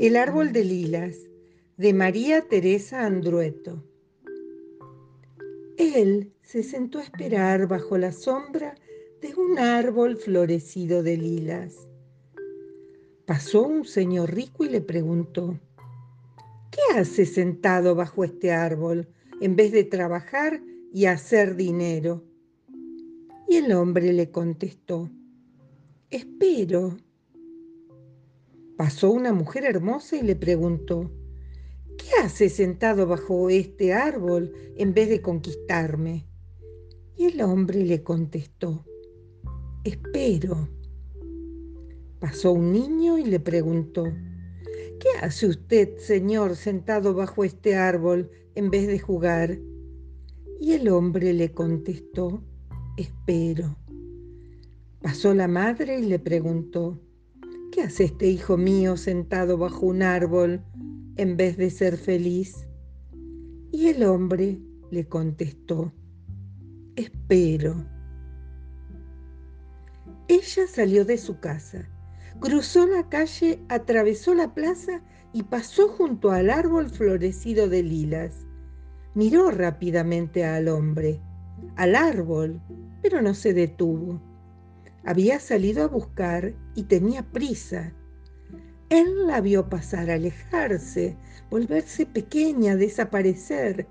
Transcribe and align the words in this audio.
El 0.00 0.14
árbol 0.14 0.52
de 0.52 0.62
lilas 0.62 1.16
de 1.76 1.92
María 1.92 2.42
Teresa 2.42 3.04
Andrueto. 3.04 3.82
Él 5.76 6.32
se 6.40 6.62
sentó 6.62 7.00
a 7.00 7.02
esperar 7.02 7.66
bajo 7.66 7.98
la 7.98 8.12
sombra 8.12 8.76
de 9.20 9.34
un 9.34 9.58
árbol 9.58 10.16
florecido 10.16 11.02
de 11.02 11.16
lilas. 11.16 11.88
Pasó 13.26 13.66
un 13.66 13.84
señor 13.84 14.32
rico 14.32 14.64
y 14.64 14.68
le 14.68 14.80
preguntó, 14.80 15.58
¿qué 16.70 16.96
hace 16.96 17.26
sentado 17.26 17.96
bajo 17.96 18.22
este 18.22 18.52
árbol 18.52 19.08
en 19.40 19.56
vez 19.56 19.72
de 19.72 19.82
trabajar 19.82 20.62
y 20.94 21.06
hacer 21.06 21.56
dinero? 21.56 22.22
Y 23.48 23.56
el 23.56 23.72
hombre 23.72 24.12
le 24.12 24.30
contestó, 24.30 25.10
espero 26.08 26.96
Pasó 28.78 29.10
una 29.10 29.32
mujer 29.32 29.64
hermosa 29.64 30.16
y 30.18 30.22
le 30.22 30.36
preguntó, 30.36 31.10
¿qué 31.96 32.10
hace 32.22 32.48
sentado 32.48 33.08
bajo 33.08 33.50
este 33.50 33.92
árbol 33.92 34.52
en 34.76 34.94
vez 34.94 35.08
de 35.08 35.20
conquistarme? 35.20 36.28
Y 37.16 37.24
el 37.24 37.40
hombre 37.40 37.84
le 37.84 38.04
contestó, 38.04 38.86
espero. 39.82 40.68
Pasó 42.20 42.52
un 42.52 42.70
niño 42.70 43.18
y 43.18 43.24
le 43.24 43.40
preguntó, 43.40 44.04
¿qué 45.00 45.08
hace 45.22 45.48
usted, 45.48 45.98
señor, 45.98 46.54
sentado 46.54 47.14
bajo 47.14 47.42
este 47.42 47.74
árbol 47.74 48.30
en 48.54 48.70
vez 48.70 48.86
de 48.86 49.00
jugar? 49.00 49.58
Y 50.60 50.74
el 50.74 50.88
hombre 50.88 51.32
le 51.32 51.50
contestó, 51.50 52.44
espero. 52.96 53.76
Pasó 55.02 55.34
la 55.34 55.48
madre 55.48 55.98
y 55.98 56.04
le 56.04 56.20
preguntó, 56.20 57.00
¿Qué 57.78 57.84
hace 57.84 58.04
este 58.06 58.26
hijo 58.26 58.56
mío 58.56 58.96
sentado 58.96 59.56
bajo 59.56 59.86
un 59.86 60.02
árbol 60.02 60.64
en 61.14 61.36
vez 61.36 61.56
de 61.56 61.70
ser 61.70 61.96
feliz? 61.96 62.66
Y 63.70 63.86
el 63.86 64.02
hombre 64.02 64.58
le 64.90 65.06
contestó, 65.06 65.92
espero. 66.96 67.86
Ella 70.26 70.66
salió 70.66 71.04
de 71.04 71.18
su 71.18 71.38
casa, 71.38 71.88
cruzó 72.40 72.84
la 72.88 73.08
calle, 73.08 73.60
atravesó 73.68 74.34
la 74.34 74.54
plaza 74.54 75.00
y 75.32 75.44
pasó 75.44 75.86
junto 75.86 76.32
al 76.32 76.50
árbol 76.50 76.90
florecido 76.90 77.68
de 77.68 77.84
lilas. 77.84 78.44
Miró 79.14 79.52
rápidamente 79.52 80.44
al 80.44 80.66
hombre, 80.66 81.20
al 81.76 81.94
árbol, 81.94 82.60
pero 83.02 83.22
no 83.22 83.34
se 83.34 83.54
detuvo. 83.54 84.20
Había 85.04 85.40
salido 85.40 85.84
a 85.84 85.88
buscar 85.88 86.54
y 86.74 86.84
tenía 86.84 87.22
prisa. 87.22 87.92
Él 88.90 89.26
la 89.26 89.40
vio 89.40 89.68
pasar, 89.68 90.10
alejarse, 90.10 91.16
volverse 91.50 92.06
pequeña, 92.06 92.76
desaparecer, 92.76 93.86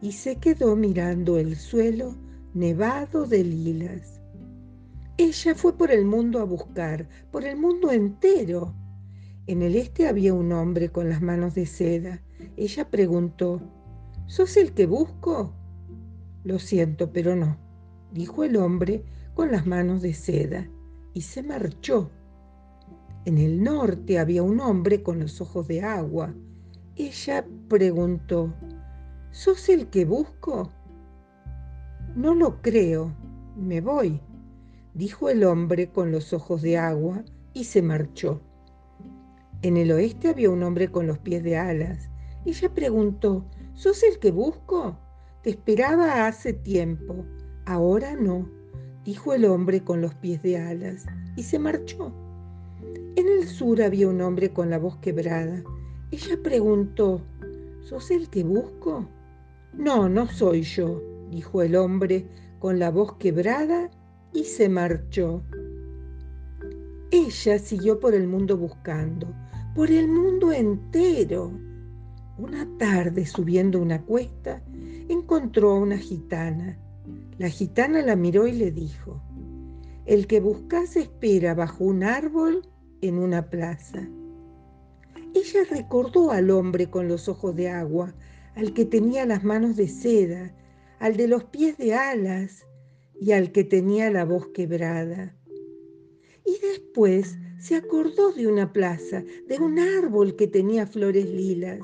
y 0.00 0.12
se 0.12 0.36
quedó 0.36 0.76
mirando 0.76 1.38
el 1.38 1.56
suelo 1.56 2.16
nevado 2.52 3.26
de 3.26 3.44
lilas. 3.44 4.20
Ella 5.16 5.54
fue 5.54 5.76
por 5.76 5.90
el 5.90 6.04
mundo 6.04 6.40
a 6.40 6.44
buscar, 6.44 7.08
por 7.30 7.44
el 7.44 7.56
mundo 7.56 7.90
entero. 7.90 8.74
En 9.46 9.62
el 9.62 9.76
este 9.76 10.08
había 10.08 10.34
un 10.34 10.52
hombre 10.52 10.90
con 10.90 11.08
las 11.08 11.22
manos 11.22 11.54
de 11.54 11.66
seda. 11.66 12.20
Ella 12.56 12.90
preguntó, 12.90 13.60
¿Sos 14.26 14.56
el 14.56 14.72
que 14.72 14.86
busco? 14.86 15.54
Lo 16.42 16.58
siento, 16.58 17.12
pero 17.12 17.36
no, 17.36 17.56
dijo 18.12 18.42
el 18.42 18.56
hombre 18.56 19.04
con 19.34 19.50
las 19.50 19.66
manos 19.66 20.00
de 20.00 20.14
seda 20.14 20.68
y 21.12 21.22
se 21.22 21.42
marchó. 21.42 22.10
En 23.24 23.38
el 23.38 23.62
norte 23.62 24.18
había 24.18 24.42
un 24.42 24.60
hombre 24.60 25.02
con 25.02 25.18
los 25.18 25.40
ojos 25.40 25.66
de 25.66 25.82
agua. 25.82 26.34
Ella 26.96 27.44
preguntó, 27.68 28.54
¿sos 29.30 29.68
el 29.68 29.88
que 29.88 30.04
busco? 30.04 30.70
No 32.14 32.34
lo 32.34 32.62
creo, 32.62 33.12
me 33.56 33.80
voy, 33.80 34.20
dijo 34.94 35.28
el 35.28 35.42
hombre 35.42 35.90
con 35.90 36.12
los 36.12 36.32
ojos 36.32 36.62
de 36.62 36.78
agua 36.78 37.24
y 37.52 37.64
se 37.64 37.82
marchó. 37.82 38.40
En 39.62 39.76
el 39.76 39.90
oeste 39.90 40.28
había 40.28 40.50
un 40.50 40.62
hombre 40.62 40.90
con 40.90 41.06
los 41.06 41.18
pies 41.18 41.42
de 41.42 41.56
alas. 41.56 42.08
Ella 42.44 42.72
preguntó, 42.72 43.46
¿sos 43.72 44.02
el 44.02 44.18
que 44.18 44.30
busco? 44.30 44.98
Te 45.42 45.50
esperaba 45.50 46.26
hace 46.26 46.52
tiempo, 46.52 47.24
ahora 47.64 48.14
no 48.14 48.63
dijo 49.04 49.34
el 49.34 49.44
hombre 49.44 49.84
con 49.84 50.00
los 50.00 50.14
pies 50.14 50.42
de 50.42 50.58
alas, 50.58 51.06
y 51.36 51.42
se 51.42 51.58
marchó. 51.58 52.12
En 53.16 53.28
el 53.28 53.46
sur 53.46 53.82
había 53.82 54.08
un 54.08 54.20
hombre 54.20 54.52
con 54.52 54.70
la 54.70 54.78
voz 54.78 54.96
quebrada. 54.96 55.62
Ella 56.10 56.38
preguntó, 56.42 57.20
¿sos 57.82 58.10
el 58.10 58.28
que 58.30 58.44
busco? 58.44 59.06
No, 59.72 60.08
no 60.08 60.26
soy 60.26 60.62
yo, 60.62 61.02
dijo 61.30 61.62
el 61.62 61.76
hombre 61.76 62.26
con 62.58 62.78
la 62.78 62.90
voz 62.90 63.14
quebrada 63.18 63.90
y 64.32 64.44
se 64.44 64.68
marchó. 64.68 65.42
Ella 67.10 67.58
siguió 67.58 68.00
por 68.00 68.14
el 68.14 68.26
mundo 68.26 68.56
buscando, 68.56 69.28
por 69.74 69.90
el 69.90 70.08
mundo 70.08 70.50
entero. 70.52 71.52
Una 72.38 72.66
tarde, 72.78 73.26
subiendo 73.26 73.78
una 73.78 74.02
cuesta, 74.02 74.62
encontró 75.08 75.72
a 75.72 75.78
una 75.78 75.98
gitana 75.98 76.78
la 77.38 77.48
gitana 77.48 78.02
la 78.02 78.16
miró 78.16 78.46
y 78.46 78.52
le 78.52 78.70
dijo, 78.70 79.20
el 80.06 80.26
que 80.26 80.40
buscas 80.40 80.96
espera 80.96 81.54
bajo 81.54 81.84
un 81.84 82.02
árbol 82.04 82.62
en 83.00 83.18
una 83.18 83.48
plaza. 83.48 84.08
Ella 85.34 85.64
recordó 85.68 86.30
al 86.30 86.50
hombre 86.50 86.88
con 86.88 87.08
los 87.08 87.28
ojos 87.28 87.56
de 87.56 87.68
agua, 87.68 88.14
al 88.54 88.72
que 88.72 88.84
tenía 88.84 89.26
las 89.26 89.42
manos 89.42 89.76
de 89.76 89.88
seda, 89.88 90.54
al 91.00 91.16
de 91.16 91.26
los 91.26 91.44
pies 91.44 91.76
de 91.76 91.94
alas 91.94 92.64
y 93.20 93.32
al 93.32 93.50
que 93.50 93.64
tenía 93.64 94.10
la 94.10 94.24
voz 94.24 94.48
quebrada. 94.48 95.34
Y 96.46 96.58
después 96.60 97.36
se 97.58 97.76
acordó 97.76 98.32
de 98.32 98.46
una 98.46 98.72
plaza, 98.72 99.24
de 99.48 99.58
un 99.58 99.78
árbol 99.78 100.36
que 100.36 100.46
tenía 100.46 100.86
flores 100.86 101.26
lilas 101.28 101.80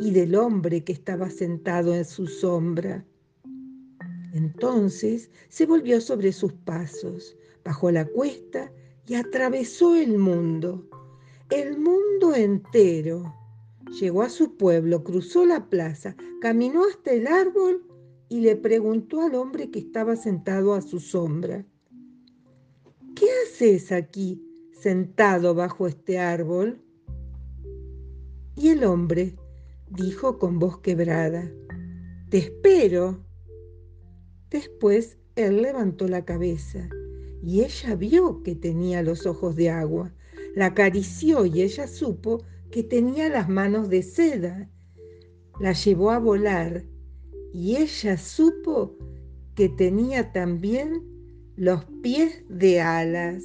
y 0.00 0.10
del 0.10 0.34
hombre 0.34 0.82
que 0.82 0.92
estaba 0.92 1.30
sentado 1.30 1.94
en 1.94 2.04
su 2.04 2.26
sombra. 2.26 3.04
Entonces 4.32 5.30
se 5.48 5.66
volvió 5.66 6.00
sobre 6.00 6.32
sus 6.32 6.52
pasos, 6.52 7.36
bajó 7.64 7.90
la 7.90 8.04
cuesta 8.06 8.72
y 9.06 9.14
atravesó 9.14 9.96
el 9.96 10.18
mundo, 10.18 10.88
el 11.50 11.78
mundo 11.78 12.34
entero. 12.34 13.34
Llegó 14.00 14.22
a 14.22 14.28
su 14.28 14.56
pueblo, 14.56 15.02
cruzó 15.02 15.44
la 15.44 15.68
plaza, 15.68 16.14
caminó 16.40 16.84
hasta 16.84 17.12
el 17.12 17.26
árbol 17.26 17.84
y 18.28 18.40
le 18.40 18.54
preguntó 18.54 19.22
al 19.22 19.34
hombre 19.34 19.70
que 19.70 19.80
estaba 19.80 20.14
sentado 20.14 20.74
a 20.74 20.80
su 20.80 21.00
sombra, 21.00 21.66
¿qué 23.16 23.26
haces 23.44 23.90
aquí 23.90 24.40
sentado 24.80 25.54
bajo 25.56 25.88
este 25.88 26.20
árbol? 26.20 26.80
Y 28.54 28.68
el 28.68 28.84
hombre 28.84 29.34
dijo 29.90 30.38
con 30.38 30.60
voz 30.60 30.78
quebrada, 30.78 31.50
te 32.28 32.38
espero 32.38 33.18
Después 34.50 35.16
él 35.36 35.62
levantó 35.62 36.08
la 36.08 36.24
cabeza 36.24 36.88
y 37.42 37.62
ella 37.62 37.94
vio 37.94 38.42
que 38.42 38.54
tenía 38.54 39.02
los 39.02 39.26
ojos 39.26 39.56
de 39.56 39.70
agua. 39.70 40.12
La 40.54 40.66
acarició 40.66 41.46
y 41.46 41.62
ella 41.62 41.86
supo 41.86 42.44
que 42.70 42.82
tenía 42.82 43.28
las 43.28 43.48
manos 43.48 43.88
de 43.88 44.02
seda. 44.02 44.68
La 45.60 45.72
llevó 45.72 46.10
a 46.10 46.18
volar 46.18 46.84
y 47.52 47.76
ella 47.76 48.16
supo 48.16 48.96
que 49.54 49.68
tenía 49.68 50.32
también 50.32 51.04
los 51.56 51.84
pies 52.02 52.42
de 52.48 52.80
alas. 52.80 53.44